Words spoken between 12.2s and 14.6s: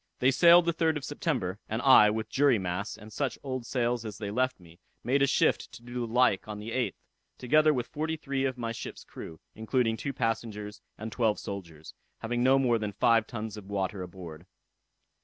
no more than five tuns of water aboard.